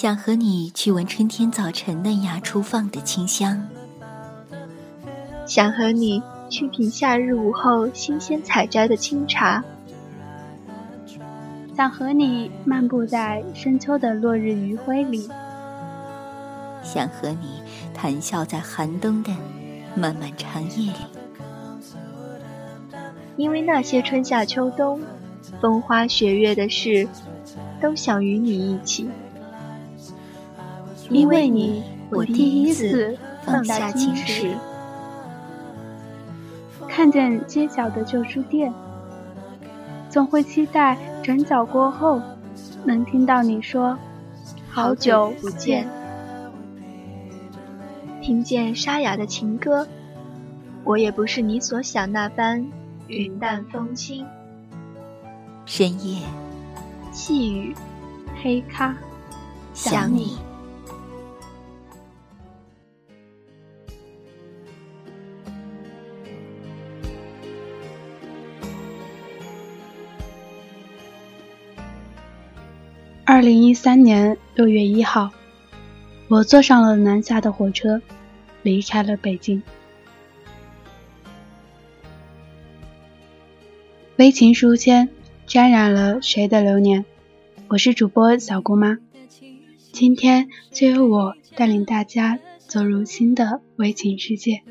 [0.00, 3.68] 想和你去闻春天早晨嫩芽初放的清香，
[5.44, 9.60] 想和你去品夏日午后新鲜采摘的清茶，
[11.76, 15.28] 想和你漫步在深秋的落日余晖里，
[16.80, 17.60] 想和你
[17.92, 19.34] 谈笑在寒冬的
[19.96, 20.98] 漫漫长夜里。
[23.36, 25.00] 因为那些春夏秋冬、
[25.60, 27.08] 风花雪月的事，
[27.82, 29.10] 都想与你一起。
[31.10, 34.54] 因为你，我第一次放下矜持。
[36.88, 38.72] 看见街角的旧书店，
[40.10, 42.20] 总会期待转角过后
[42.84, 43.96] 能听到你说
[44.68, 45.88] “好久不见”。
[48.20, 49.86] 听见沙哑的情歌，
[50.84, 52.66] 我也不是你所想那般
[53.06, 54.26] 云淡风轻。
[55.64, 56.20] 深夜，
[57.12, 57.74] 细雨，
[58.42, 58.94] 黑咖，
[59.72, 60.36] 想你。
[73.38, 75.30] 二零一三年六月一号，
[76.26, 78.02] 我坐上了南下的火车，
[78.62, 79.62] 离开了北京。
[84.16, 85.08] 微情书签
[85.46, 87.04] 沾染了谁的流年？
[87.68, 88.98] 我是主播小姑妈，
[89.92, 94.64] 今天就由我带领大家走入新的微情世界。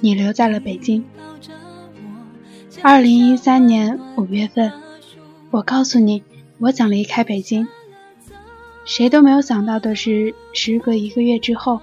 [0.00, 1.04] 你留在了北京。
[2.82, 4.70] 二零一三年五月份，
[5.50, 6.22] 我告诉你，
[6.58, 7.66] 我想离开北京。
[8.84, 11.80] 谁都没有想到的是，时隔一个月之后，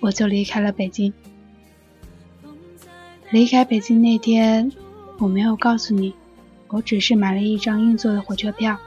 [0.00, 1.12] 我就离开了北京。
[3.30, 4.70] 离开北京那天，
[5.18, 6.12] 我没有告诉你，
[6.68, 8.78] 我只是买了一张硬座的火车票。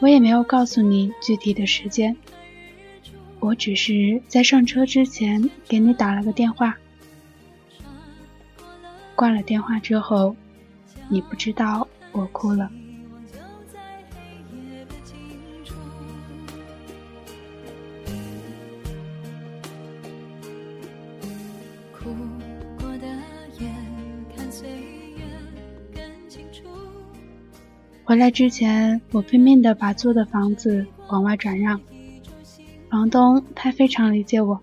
[0.00, 2.16] 我也没有告诉你具体的时间。
[3.40, 6.76] 我只是在上车之前给你打了个电话，
[9.14, 10.36] 挂了电话之后，
[11.08, 12.70] 你不知道我哭了。
[28.04, 31.78] 回来之前，我拼命的把租的房子往外转让。
[32.90, 34.60] 房东他非常理解我，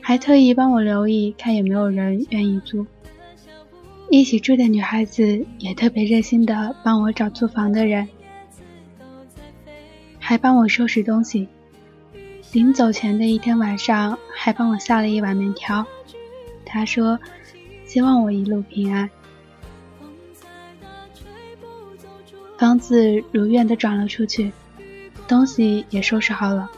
[0.00, 2.86] 还特意帮我留意看有没有人愿意租。
[4.10, 8.08] 一起住的女孩子也特别热心的帮我找租房的人，
[10.20, 11.48] 还帮我收拾东西。
[12.52, 15.84] 临走前的一天晚上，还帮我下了一碗面条。
[16.64, 17.18] 他说，
[17.84, 19.10] 希望我一路平安。
[22.56, 24.52] 房子如愿的转了出去，
[25.26, 26.70] 东西也收拾好了。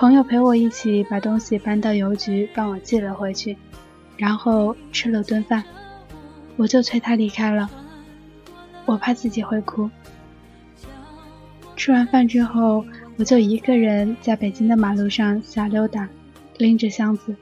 [0.00, 3.58] 朋友陪我一起把东西搬到邮局，帮我寄了回去，
[4.16, 5.62] 然后吃了顿饭，
[6.56, 7.68] 我就催他离开了。
[8.86, 9.90] 我怕自己会哭。
[11.76, 12.82] 吃完饭之后，
[13.18, 16.08] 我就一个人在北京的马路上瞎溜达，
[16.56, 17.36] 拎着箱子。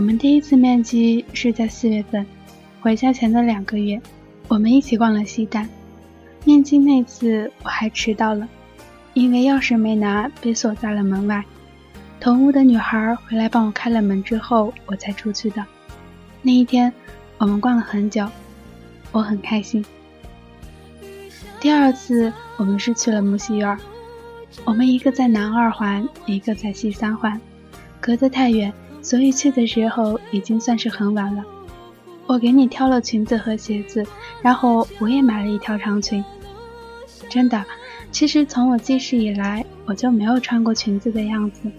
[0.00, 2.24] 我们第一次面基是在四月份，
[2.80, 4.00] 回家前的两个月，
[4.48, 5.68] 我们一起逛了西单。
[6.42, 8.48] 面基那次我还迟到了，
[9.12, 11.44] 因为钥匙没拿，被锁在了门外。
[12.18, 15.62] 同屋的女孩回来帮我开了门之后，我才出去的。
[16.40, 16.90] 那一天，
[17.36, 18.26] 我们逛了很久，
[19.12, 19.84] 我很开心。
[21.60, 23.76] 第二次，我们是去了木樨园，
[24.64, 27.38] 我们一个在南二环，一个在西三环，
[28.00, 28.72] 隔得太远。
[29.02, 31.44] 所以去的时候已经算是很晚了。
[32.26, 34.06] 我给你挑了裙子和鞋子，
[34.40, 36.24] 然后我也买了一条长裙。
[37.28, 37.64] 真的，
[38.10, 41.70] 其实从我记事以来，我就没有穿过裙子的样子。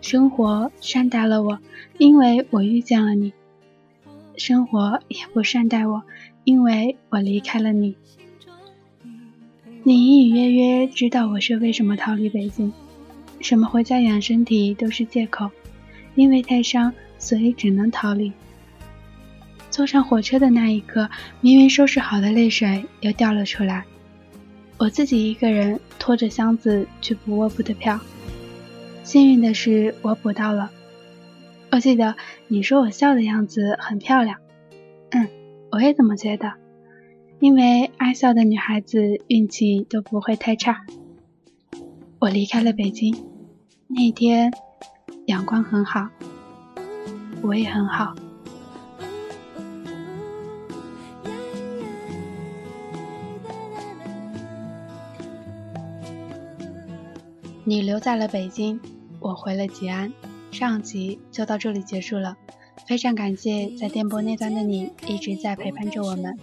[0.00, 1.58] 生活善待了我，
[1.98, 3.32] 因为我遇见了你。
[4.36, 6.02] 生活也不善待我，
[6.44, 7.96] 因为我离开了你。
[9.82, 12.72] 你隐隐约约知道我是为什么逃离北京，
[13.40, 15.50] 什么回家养身体都是借口，
[16.14, 18.32] 因为太伤，所以只能逃离。
[19.70, 21.08] 坐上火车的那一刻，
[21.40, 23.84] 明明收拾好的泪水又掉了出来。
[24.78, 27.98] 我自己一个人拖着箱子去补卧铺的票。
[29.02, 30.70] 幸运的是，我补到了。
[31.76, 32.16] 我记得
[32.48, 34.38] 你说我笑的样子很漂亮。
[35.10, 35.28] 嗯，
[35.70, 36.54] 我也这么觉得。
[37.38, 40.86] 因为爱笑的女孩子运气都不会太差。
[42.18, 43.14] 我离开了北京，
[43.88, 44.50] 那天
[45.26, 46.08] 阳光很好，
[47.42, 48.14] 我也很好。
[57.64, 58.80] 你留在了北京，
[59.20, 60.10] 我回了吉安。
[60.56, 62.34] 上集就到这里结束了，
[62.86, 66.34] 非常感谢在电波那端的你一直在陪伴着我们。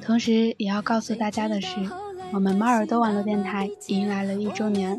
[0.00, 1.68] 同时也要告诉大家的是，
[2.32, 4.96] 我们猫耳朵网络电台迎来了一周年。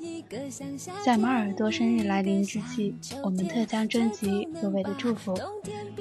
[1.06, 5.34] 在猫耳朵生日来临之际，我们特将征集各位的祝福，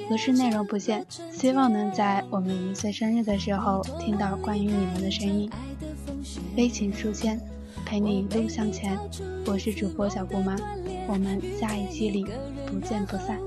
[0.09, 5.49] 格式内容不限，希望能在我们一岁生日的时候听到关于你们的声音。
[6.57, 7.39] 悲情书签，
[7.85, 8.99] 陪你一路向前。
[9.45, 10.57] 我是主播小姑妈，
[11.11, 12.23] 我们下一期里
[12.67, 13.39] 不见不散。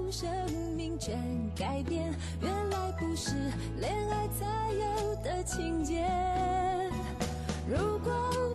[0.99, 1.19] 全
[1.56, 3.35] 改变，原来不是
[3.81, 6.06] 恋爱才有的情节。
[7.69, 8.51] 如果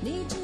[0.00, 0.37] 你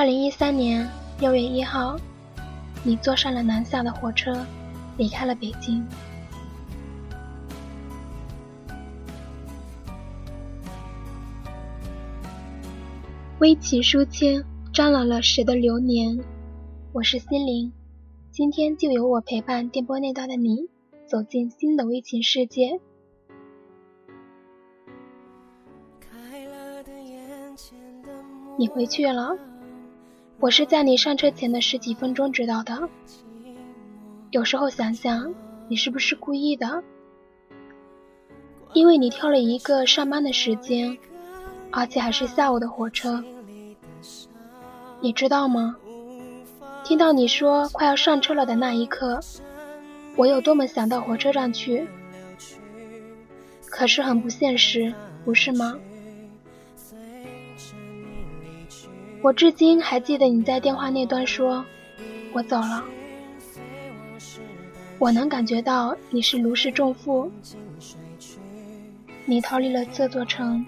[0.00, 0.88] 二零一三年
[1.18, 1.94] 六月一号，
[2.82, 4.46] 你坐上了南下的火车，
[4.96, 5.86] 离开了北京。
[13.40, 14.42] 微情书签
[14.72, 16.18] 沾染了谁的流年？
[16.94, 17.70] 我是心灵，
[18.30, 20.70] 今天就由我陪伴电波那端的你，
[21.06, 22.80] 走进新的微情世界。
[28.58, 29.38] 你回去了，
[30.40, 32.88] 我是在你上车前的十几分钟知道的。
[34.30, 35.34] 有时候想想，
[35.68, 36.82] 你是不是故意的？
[38.72, 40.96] 因为你挑了一个上班的时间，
[41.70, 43.22] 而且还是下午的火车。
[45.02, 45.76] 你知道吗？
[46.84, 49.20] 听到你说快要上车了的那一刻，
[50.16, 51.86] 我有多么想到火车站去。
[53.68, 55.78] 可是很不现实，不是吗？
[59.22, 61.64] 我至今还记得你在电话那端说
[62.32, 62.82] ：“我走了。”
[64.98, 67.30] 我能感觉到你是如释重负，
[69.26, 70.64] 你逃离了这座城，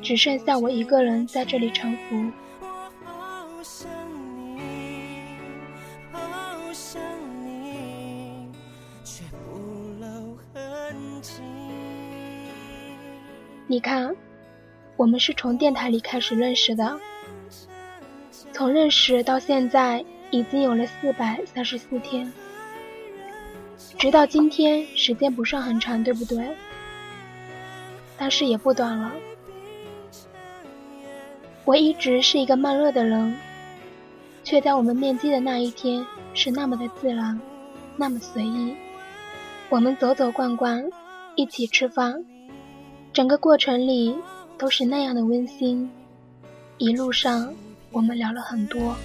[0.00, 2.30] 只剩下我一个人在这里沉浮。
[13.66, 14.14] 你看，
[14.96, 16.98] 我们是从电台里开始认识的，
[18.60, 22.30] 从认识到现在已经有了四百三十四天，
[23.96, 26.46] 直到今天，时间不算很长，对不对？
[28.18, 29.12] 但是也不短了。
[31.64, 33.34] 我一直是一个慢热的人，
[34.44, 37.40] 却在我们面基的那一天是那么的自然，
[37.96, 38.74] 那么随意。
[39.70, 40.84] 我们走走逛逛，
[41.34, 42.22] 一起吃饭。
[43.14, 44.14] 整个过程里
[44.58, 45.90] 都是那样的温馨，
[46.76, 47.54] 一路上
[47.92, 48.96] 我们聊了很多。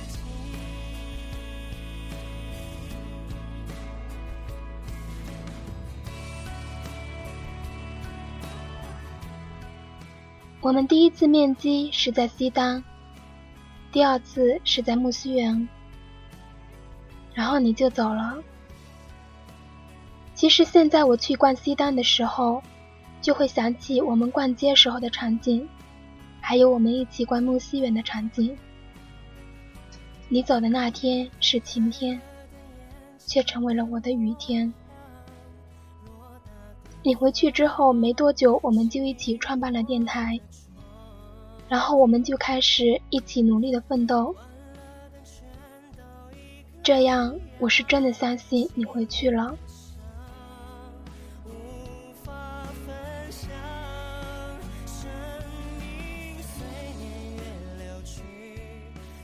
[10.62, 12.84] 我们第一次面基是在西单，
[13.92, 15.68] 第二次是在木樨园，
[17.34, 18.38] 然后你就走了。
[20.34, 22.62] 其实现在我去逛西单的时候。
[23.22, 25.68] 就会想起我们逛街时候的场景，
[26.40, 28.56] 还有我们一起逛木樨园的场景。
[30.28, 32.20] 你走的那天是晴天，
[33.20, 34.74] 却成为了我的雨天。
[37.04, 40.40] 你回去之后没多久，我们就一起创办了电台，
[41.70, 44.36] 然后我们就开始一起努力的奋斗。
[46.82, 49.56] 这样，我是真的相信你回去了。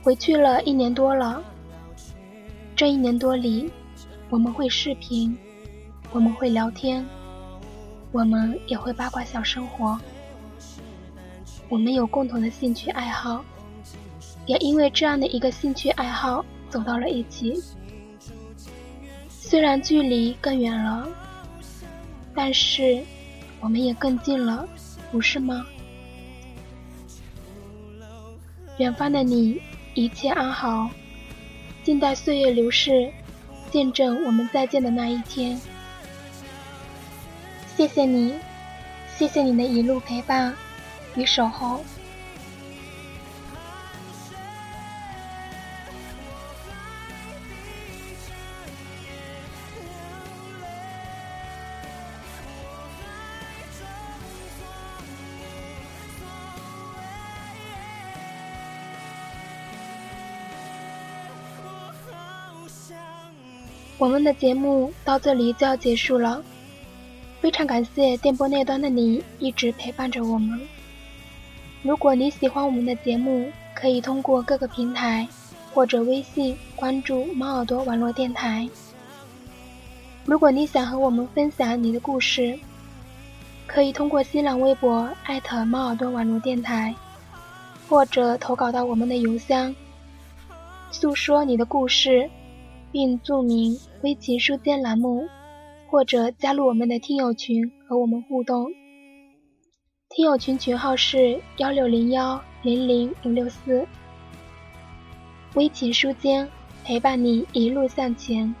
[0.02, 1.40] 回去了一年多了，
[2.74, 3.70] 这一年多里，
[4.28, 5.36] 我们会视频，
[6.10, 7.06] 我们会聊天，
[8.10, 9.96] 我们也会八卦小生活，
[11.68, 13.44] 我们有共同的兴趣爱好，
[14.44, 17.62] 也因为这样的一个兴趣爱好走到了一起。
[19.28, 21.08] 虽然距离更远了，
[22.34, 23.00] 但是
[23.60, 24.68] 我们也更近了，
[25.12, 25.64] 不是吗？
[28.78, 29.62] 远方的你。
[29.94, 30.90] 一切安好，
[31.84, 33.12] 静待岁月流逝，
[33.70, 35.60] 见证我们再见的那一天。
[37.76, 38.34] 谢谢你，
[39.16, 40.54] 谢谢你的一路陪伴
[41.14, 41.84] 与守候。
[64.02, 66.42] 我们的节目到这里就要结束了，
[67.40, 70.60] 非常感谢电波那端的你一直陪伴着我们。
[71.84, 75.28] 如果你喜欢我们的节目，可以通过各个平台
[75.72, 78.68] 或者微信关注猫耳朵网络电台。
[80.24, 82.58] 如果你想和我们分享你的故事，
[83.68, 86.92] 可以通过新浪微博艾特猫耳朵网络电台，
[87.88, 89.72] 或者投稿到我们的邮箱，
[90.90, 92.28] 诉说你的故事。
[92.92, 95.26] 并注明“微情书间”栏目，
[95.90, 98.70] 或者加入我们的听友群和我们互动。
[100.10, 103.86] 听友群群号是幺六零幺零零五六四。
[105.54, 106.46] 微情书间
[106.84, 108.54] 陪伴你一路向前，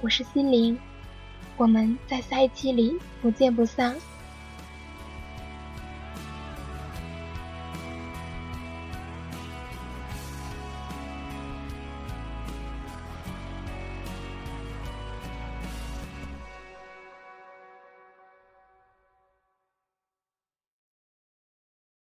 [0.00, 0.76] 我是心灵，
[1.56, 3.94] 我们在下一期里不见不散。